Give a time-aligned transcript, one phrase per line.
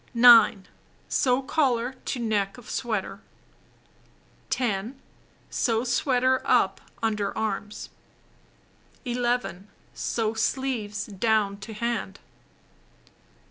[0.15, 0.67] 9.
[1.09, 3.19] Sew collar to neck of sweater.
[4.49, 4.99] 10.
[5.51, 7.91] Sew sweater up under arms.
[9.05, 9.67] 11.
[9.93, 12.17] Sew sleeves down to hand.